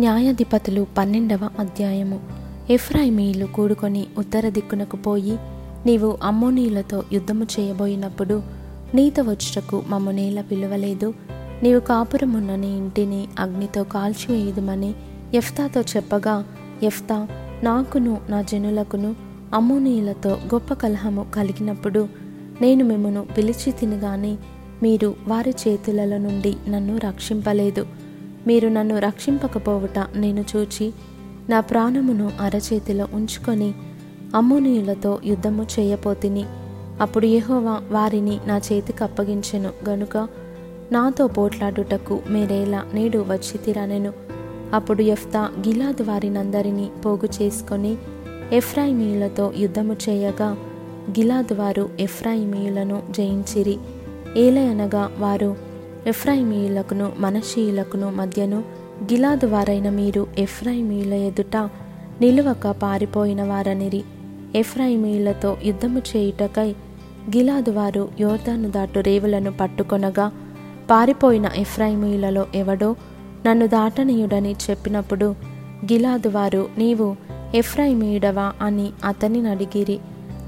[0.00, 2.20] న్యాయాధిపతులు పన్నెండవ అధ్యాయము.
[2.70, 5.38] ఎఫ్రాయిమీయులు కూడుకొని ఉత్తర దిక్కునకు పోయి
[5.86, 8.42] నీవు అమ్మోనీయులతో యుద్ధము చేయబోయినప్పుడు
[8.94, 11.14] నీత వచ్చుటకు మమ్ము నేల పిలువలేదు.
[11.62, 14.94] నీవు కాపురమున్న నీ ఇంటిని అగ్నితో కాల్చివేయుదుమని
[15.34, 16.44] ఎఫ్తాతో చెప్పగా
[16.82, 17.28] ఎఫ్తా
[17.62, 19.14] నాకును నా జనులకును
[19.54, 22.08] అమ్మోనీయులతో గొప్ప కలహము కలిగినప్పుడు
[22.60, 24.36] నేను మిమ్మను పిలిచి తినగాని
[24.82, 28.09] మీరు వారి చేతులలో నుండి నన్ను రక్షింపలేదు.
[28.46, 30.92] మీరు నన్ను రక్షింపకపోవుట నేను చూచి
[31.50, 33.74] నా ప్రాణమును అరచేతిలో ఉంచుకొని
[34.34, 36.44] అమ్మోనీయులతో యుద్ధము చేయపోతిని.
[37.00, 39.70] అప్పుడు యహోవా వారిని నా చేతికి అప్పగించెను.
[39.88, 40.28] గనుక
[40.92, 44.12] నాతో పోట్లాడుటకు మీరేలా నేడు వచ్చి తిరనెను.
[44.72, 47.96] అప్పుడు ఎఫ్తా గిలాద్ వారినందరినీ పోగు చేసుకొని
[48.52, 50.56] ఎఫ్రాయిమీయులతో యుద్ధము చేయగా
[51.10, 53.78] గిలాద్ వారు ఎఫ్రాయిమీయులను జయించిరి.
[54.36, 55.69] ఏలయనగా వారు
[56.06, 58.64] ఎఫ్రాయిమీయులకును మనషీయులకును మధ్యను
[59.02, 61.56] గిలాదు వారైన మీరు ఎఫ్రాయిమీయుల ఎదుట
[62.20, 64.04] నిలువక పారిపోయిన వారనిరి.
[64.54, 66.70] ఎఫ్రాయిమీయులతో యుద్ధము చేయుటకై
[67.36, 70.32] గిలాదు వారు యోర్ధాను దాటు రేవులను పట్టుకొనగా
[70.90, 72.96] పారిపోయిన ఎఫ్రాయిమీయులలో ఎవడో
[73.46, 75.34] నన్ను దాటనీయుడని చెప్పినప్పుడు
[75.84, 77.16] గిలాదు వారు నీవు
[77.54, 79.98] ఎఫ్రాయిమీయుడవా అని అతనిని అడిగిరి.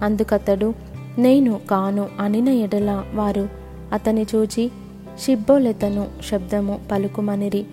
[0.02, 0.74] అందుకతడు
[1.18, 3.48] నేను కాను అనిన ఎడల వారు
[3.92, 4.70] అతని చూచి
[5.18, 7.64] షిబ్బోలెతను శబ్దము పలుకుమనిరి.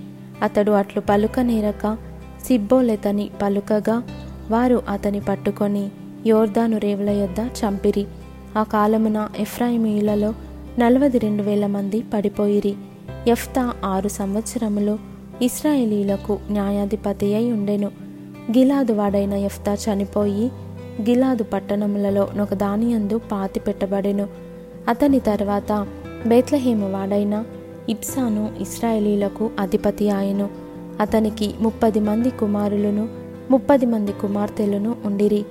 [0.41, 1.97] అతడు అట్లు పలుకనేరక
[2.45, 4.03] సిబ్బోలెతని పలుకగా
[4.51, 5.89] వారు అతని పట్టుకొని
[6.27, 8.05] యోర్దాను రేవుల యొద్ద చంపిరి.
[8.57, 10.33] ఆ కాలమున ఎఫ్రాయిమీయులలో
[10.79, 12.75] నలభై రెండు వేల మంది పడిపోయిరి.
[13.27, 14.99] ఎఫ్తా ఆరు సంవత్సరములు
[15.41, 17.91] ఇస్రాయేలీలకు న్యాయాధిపతి అయి ఉండెను.
[18.57, 20.51] గిలాదు వాడైన ఎఫ్తా చనిపోయి
[21.01, 24.27] గిలాదు పట్టణములలో ఒక దానియందు పాతి పెట్టబడెను
[24.87, 25.87] అతని తర్వాత
[26.27, 27.43] బేత్లహేము వాడైన
[27.89, 30.49] ఇబ్సాను ఇస్రాయేలీలకు అధిపతి ఆయను.
[30.99, 33.09] అతనికి ముప్పది మంది కుమారులను
[33.51, 35.45] ముప్పది మంది కుమార్తెలను ఉండిరి.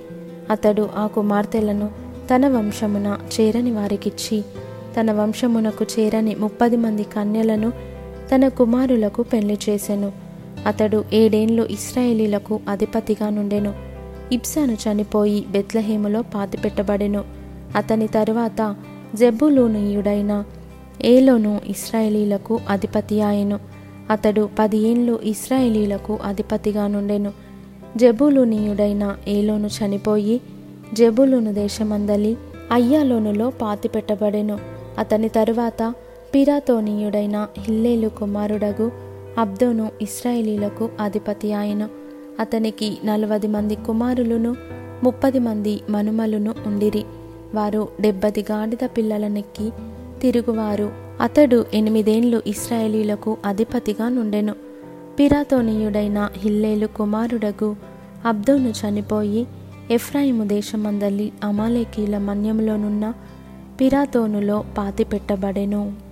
[0.50, 1.91] అతడు ఆ కుమార్తెలను
[2.34, 4.45] తన వంశమున చేరని వారికిచ్చి
[5.01, 7.70] తన వంశమునకు చేరని ముప్పది మంది కన్యలను
[8.34, 10.12] తన కుమారులకు పెళ్ళి చేసెను.
[10.67, 13.74] అతడు ఏడేండ్లు ఇస్రాయేలీలకు అధిపతిగా నుండెను.
[14.33, 17.24] ఇబ్సాను చనిపోయి బెత్లహేములో పాతిపెట్టబడెను.
[17.77, 18.77] అతని తరువాత
[19.14, 20.45] జెబులూనీయుడైన
[21.05, 23.59] ఏలోను ఇస్రాయేలీలకు అధిపతి ఆయను.
[24.11, 27.33] అతడు పది ఏండ్లు ఇస్రాయేలీలకు అధిపతిగా నుండెను.
[27.97, 30.41] జబులునీయుడైన ఏలోను చనిపోయి
[30.95, 32.37] జబులును దేశమందలి
[32.73, 34.58] అయ్యాలోనులో పాతిపెట్టబడెను.
[34.98, 35.95] అతని తరువాత
[36.35, 38.92] పిరాతోనీయుడైన హిల్లేలు కుమారుడగు
[39.39, 41.89] అబ్దోను ఇస్రాయేలీలకు అధిపతి ఆయన.
[42.41, 44.57] అతనికి నలభై మంది కుమారులను
[45.05, 47.05] ముప్పది మంది మనుమలును ఉండిరి.
[47.55, 49.70] వారు డెబ్బది గాడిద పిల్లలనెక్కి
[50.23, 50.92] తిరుగువారు.
[51.20, 54.55] అతడు ఎనిమిదేండ్లు ఇస్రాయేలీలకు అధిపతిగా నుండెను.
[55.18, 57.77] పిరాతోనీయుడైన హిల్లేలు కుమారుడగు
[58.27, 59.46] అబ్దోను చనిపోయి
[59.90, 63.14] ఎఫ్రాయిము దేశమందలి అమాలేకీల మన్యంలోనున్న
[63.80, 66.08] పిరాతోనులో పాతిపెట్టబడెను.